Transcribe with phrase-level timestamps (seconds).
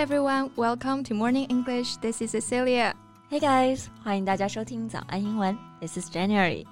[0.00, 1.96] everyone, welcome to Morning English.
[1.98, 2.94] This is Cecilia.
[3.28, 5.56] Hey guys，欢迎大家收听早安英文。
[5.80, 6.64] This is January.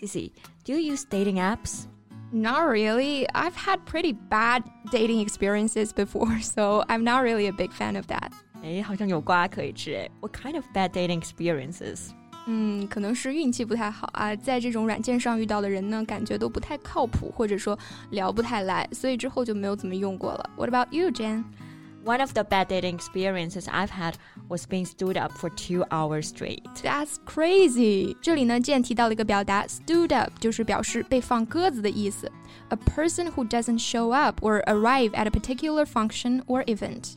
[0.00, 0.32] Cici,
[0.64, 1.86] do you use dating apps?
[2.32, 3.26] Not really.
[3.28, 8.06] I've had pretty bad dating experiences before, so I'm not really a big fan of
[8.08, 8.32] that.
[8.62, 10.10] 哎，好像有瓜可以吃哎。
[10.20, 12.10] What kind of bad dating experiences?
[12.46, 17.76] 嗯，可能是运气不太好啊，在这种软件上遇到的人呢，感觉都不太靠谱，或者说
[18.10, 20.50] 聊不太来，所以之后就没有怎么用过了。
[20.56, 21.42] What about you, Jan?
[22.04, 24.14] One of the bad dating experiences I've had
[24.48, 26.62] was being stood up for two hours straight.
[26.80, 28.16] That's crazy.
[28.22, 32.30] 这里呢，见提到了一个表达，stood up，就是表示被放鸽子的意思。
[32.68, 37.14] A person who doesn't show up or arrive at a particular function or event.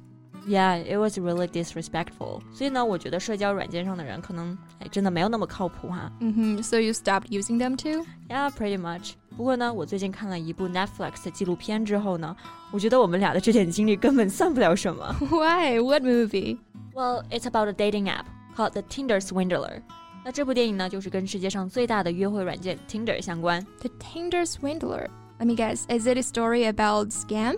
[0.48, 2.41] Yeah, it was really disrespectful.
[2.54, 6.12] 所以呢，我觉得社交软件上的人可能哎真的没有那么靠谱哈。
[6.22, 8.05] 嗯哼，So you stopped using them too?
[8.30, 9.12] Yeah, pretty much.
[9.38, 12.35] 不过呢，我最近看了一部 Netflix 的纪录片之后呢，
[12.71, 15.13] 我觉得我们俩的这点经历根本算不了什么。
[15.29, 15.79] Why?
[15.79, 16.57] What movie?
[16.96, 19.82] Well, it's about a dating app called the Tinder Swindler.
[20.26, 23.65] 那这部电影呢，就是跟世界上最大的约会软件 Tinder 相关。
[23.82, 25.07] The Tinder Swindler.
[25.38, 25.84] Let me guess.
[25.88, 27.57] Is it a story about scam?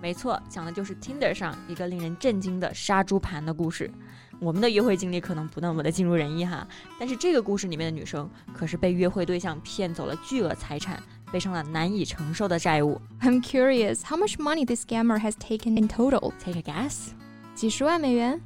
[0.00, 3.90] 没错，讲的就是 Tinder 上一个令人震惊的杀猪盘的故事。
[4.40, 6.64] 我们的约会经历可能不那么的尽如人意哈，
[6.98, 13.00] 但是这个故事里面的女生可是被约会对象骗走了巨额财产，背上了难以承受的债务。
[13.20, 16.32] I'm curious how much money this scammer has taken in total.
[16.38, 17.08] Take a guess？
[17.56, 18.40] 几十万美元？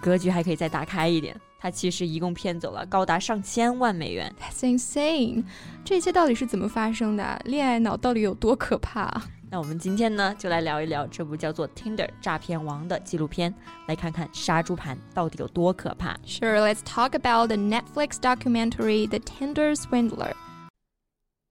[0.00, 4.32] 格局还可以再打开一点，他其实一共骗走了高达上千万美元。
[4.40, 5.42] That's insane！
[5.84, 7.42] 这一切到底是怎么发生的？
[7.44, 9.22] 恋爱脑到底有多可怕？
[9.54, 13.54] 那我们今天呢，就来聊一聊这部叫做《Tinder 诈骗王》的纪录片，
[13.86, 16.16] 来看看杀猪盘到底有多可怕。
[16.26, 20.32] Sure, let's talk about the Netflix documentary The Tinder Swindler.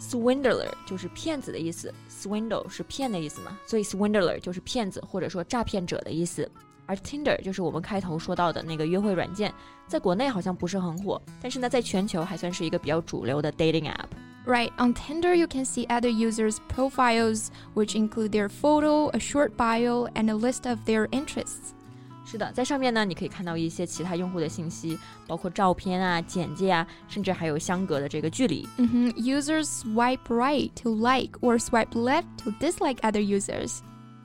[0.00, 6.48] Swindler 就是骗子的意思，swindle 是骗的意思嘛，所以 swindler 就是骗子或者说诈骗者的意思。
[6.88, 9.52] 而 Tinder 就是我们开头说到的那个约会软件，
[9.88, 19.18] 在国内好像不是很火，但是呢，在全球还算是一个比较主流的 dating app。Right, on Tinder, you can see other users' profiles, which include their photo, a
[19.18, 21.74] short bio, and a list of their interests.
[22.23, 28.67] 是的，在上面呢，你可以看到一些其他用户的信息，包括照片啊、简介啊，甚至还有相隔的这个距离。
[28.77, 33.79] 嗯哼，Users swipe right to like or swipe left to dislike other users。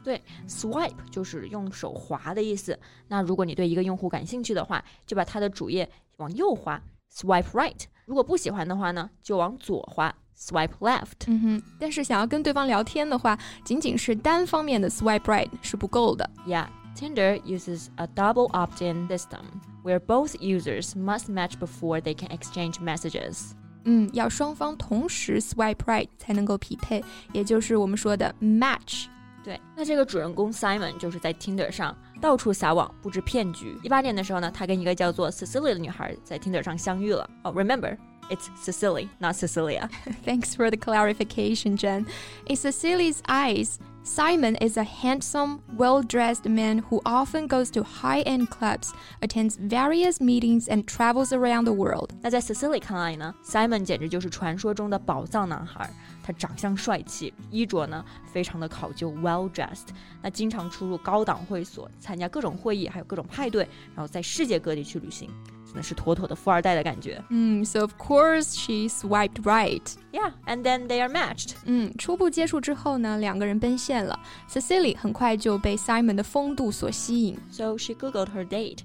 [0.05, 2.79] 对，swipe 就是用手滑的意思。
[3.09, 6.81] 那如果你对一个用户感兴趣的话，就把他的主页往右滑
[7.13, 7.75] ，swipe right；
[8.05, 11.27] 如果不喜欢的话呢，就往左滑，swipe left。
[11.27, 16.31] 嗯哼，但是想要跟对方聊天的话，仅仅是单方面的 swipe right 是不够的。
[16.47, 16.67] Yeah。
[16.96, 23.52] Tinder uses a double opt-in system where both users must match before they can exchange messages.
[23.86, 27.04] 嗯，要双方同时 swipe right 才能够匹配，
[27.34, 29.06] 也就是我们说的 match。
[29.44, 33.76] 对，那这个主人公 Simon 就是在 Tinder 上到处撒网布置骗局。
[33.82, 37.28] 一八年的时候呢，他跟一个叫做 Cecilia 的女孩在 Tinder 上相遇了。
[37.44, 39.90] 哦、oh,，remember。It's Cecily, not Cecilia.
[40.24, 42.06] Thanks for the clarification, Jen.
[42.46, 48.22] In Cecily's eyes, Simon is a handsome, well dressed man who often goes to high
[48.22, 52.10] end clubs, attends various meetings, and travels around the world.
[52.22, 55.90] 那在 Cecily 看来呢，Simon 简直就是传说中的宝藏男孩。
[56.24, 59.88] 他长相帅气，衣着呢非常的考究，well dressed。
[60.22, 65.30] 那经常出入高档会所，参加各种会议，还有各种派对，然后在世界各地去旅行。
[65.77, 67.23] 呢是妥妥的富二代的感觉。
[67.29, 69.83] 嗯，so of course she swiped right.
[70.11, 71.53] Yeah, and then they are matched.
[71.67, 74.19] 嗯，初步接触之后呢，两个人奔现了。
[74.51, 77.39] Cecily 很快就被 Simon 的风度所吸引。
[77.51, 78.79] So she googled her date.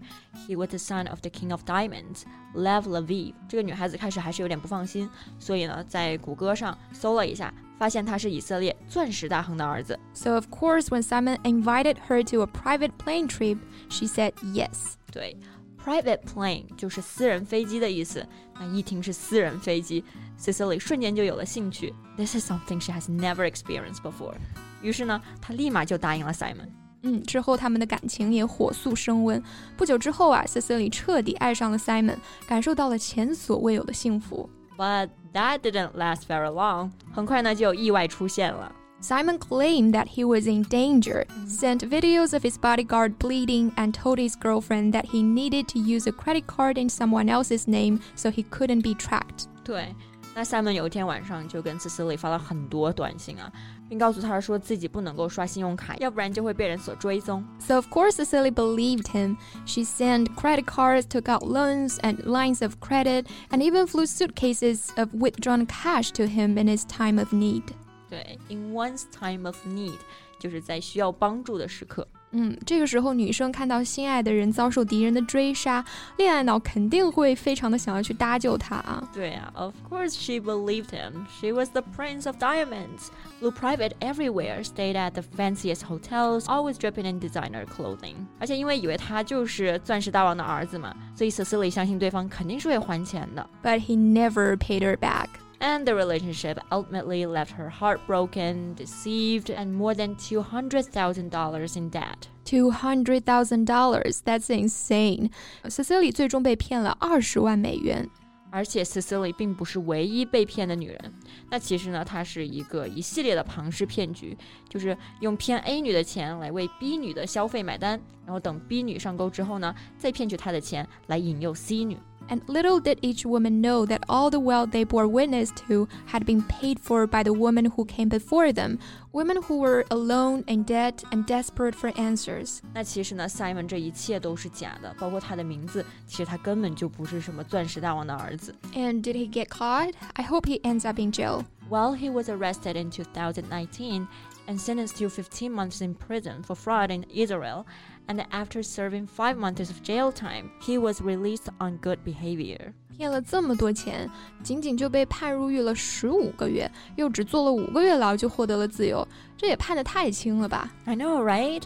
[0.47, 2.23] He was the son of the king of diamonds,
[2.53, 3.33] Lev Leviev.
[3.47, 5.09] 这个女孩子开始还是有点不放心，
[5.39, 9.97] 所以呢，在谷歌上搜了一下，发现他是以色列钻石大亨的儿子。
[10.13, 13.57] So of course, when Simon invited her to a private plane trip,
[13.89, 14.93] she said yes.
[15.11, 15.37] 对。
[15.85, 18.25] Private plane 就是私人飞机的意思。
[18.59, 20.03] 那一听是私人飞机
[20.39, 21.93] ，Cecily 瞬间就有了兴趣。
[22.15, 24.35] This is something she has never experienced before。
[24.81, 26.69] 于是呢，她立马就答应了 Simon。
[27.03, 29.41] 嗯，之后他们的感情也火速升温。
[29.75, 32.17] 不久之后啊，Cecily 彻底爱上了 Simon，
[32.47, 34.47] 感受到了前所未有的幸福。
[34.77, 36.91] But that didn't last very long。
[37.11, 38.71] 很快呢，就有意外出现了。
[39.00, 44.34] Simon claimed that he was in danger, sent videos of his bodyguard bleeding, and told his
[44.34, 48.42] girlfriend that he needed to use a credit card in someone else's name so he
[48.44, 49.48] couldn't be tracked.
[49.62, 49.94] 对，
[50.34, 53.52] 那 Simon 有一天晚上就跟 Cecily 发了很多短信啊，
[53.88, 57.44] 并告诉他说自己不能够刷信用卡，要不然就会被人所追踪。
[57.58, 59.36] So of course Cecily believed him.
[59.66, 64.88] She sent credit cards, took out loans and lines of credit, and even flew suitcases
[64.96, 67.74] of withdrawn cash to him in his time of need.
[68.10, 69.98] 对，in one's time of need，
[70.38, 72.06] 就是在需要帮助的时刻。
[72.32, 75.82] 嗯，这个时候女生看到心爱的人遭受敌人的追杀，
[76.18, 79.08] 恋爱脑肯定会非常的想要去搭救他啊。
[79.14, 81.24] 对啊，Of course she believed him.
[81.40, 83.08] She was the prince of diamonds.
[83.40, 88.14] Flew private everywhere, stayed at the fanciest hotels, always dripping in designer clothing.
[88.38, 93.48] 而且因为以为他就是钻石大王的儿子嘛，所以 Cecily 相信对方肯定是会还钱的。
[93.62, 95.28] But he never paid her back.
[95.60, 102.28] And the relationship ultimately left her heartbroken, deceived, and more than $200,000 in debt.
[102.44, 104.22] Two hundred thousand dollars.
[104.22, 105.30] That's insane.
[105.64, 108.08] Cecily 最终被骗了二十万美元。
[108.50, 111.12] 而且 Cecily 并不是唯一被骗的女人，
[111.50, 114.38] 那其实呢，它是一个一系列的庞氏骗局，
[114.68, 121.98] 就是用骗 A 女的钱来为 B 女的消费买单，然后等 B 女上钩之后呢，再骗取她的钱来引诱 C 女。
[122.30, 126.26] And little did each woman know that all the wealth they bore witness to had
[126.26, 128.80] been paid for by the woman who came before them,
[129.12, 132.58] women who were alone in debt and desperate for answers.
[132.74, 138.52] 那其实呢，Simon 这一切都是假的，包括他的名字，其实他根本就不是什么钻石大王的儿子。
[138.74, 139.92] And did he get caught?
[140.14, 141.44] I hope he ends up in jail.
[141.70, 144.08] Well, he was arrested in 2019
[144.48, 147.66] and sentenced to 15 months in prison for fraud in Israel.
[148.10, 152.72] And after serving five months of jail time, he was released on good behavior.
[152.96, 154.10] 骗了这么多钱，
[154.42, 159.06] 仅仅就被判入狱了十五个月，又只坐了五个月牢就获得了自由，
[159.36, 160.70] 这也判得太轻了吧？
[160.86, 161.62] I know, right?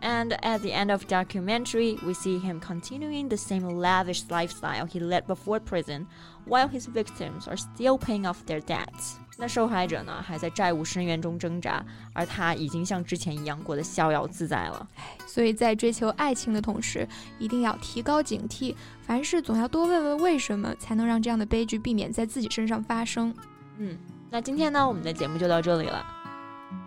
[0.00, 5.00] And at the end of documentary, we see him continuing the same lavish lifestyle he
[5.00, 6.06] led before prison,
[6.46, 9.18] while his victims are still paying off their debts.
[9.37, 11.83] 那受害者呢，还在债务深渊中挣扎，
[12.13, 14.87] 而他已经像之前一样过得逍遥自在了。
[15.25, 17.07] 所以在追求爱情的同时，
[17.39, 23.33] 一定要提高警惕，凡事总要多问问为什么，才能让这样的悲剧避免在自己身上发生。
[23.79, 23.97] 嗯，
[24.29, 26.05] 那今天呢，我们的节目就到这里了。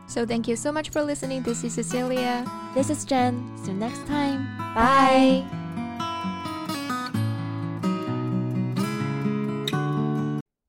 [0.09, 1.43] So thank you so much for listening.
[1.43, 2.45] This is Cecilia.
[2.75, 3.35] This is Jen.
[3.65, 4.47] See you next time.
[4.73, 5.56] Bye.